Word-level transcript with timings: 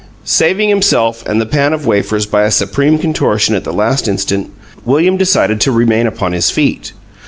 Saving 0.25 0.67
himself 0.67 1.23
and 1.27 1.39
the 1.39 1.45
pan 1.45 1.73
of 1.73 1.85
wafers 1.85 2.25
by 2.25 2.41
a 2.41 2.49
supreme 2.49 2.97
contortion 2.97 3.53
at 3.53 3.65
the 3.65 3.71
last 3.71 4.07
instant, 4.07 4.49
William 4.83 5.15
decided 5.15 5.61
to 5.61 5.71
remain 5.71 6.07
upon 6.07 6.31
his 6.33 6.49
feet. 6.49 6.91